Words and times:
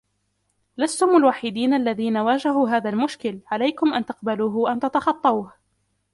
لستم 0.77 1.17
الوحيدين 1.17 1.73
الذين 1.73 2.17
واجهوا 2.17 2.69
هذا 2.69 2.89
المشكل، 2.89 3.39
عليكم 3.51 3.93
أن 3.93 4.05
تقبلوه 4.05 4.55
و 4.55 4.67
أن 4.67 4.79
تتخطوه. 4.79 5.53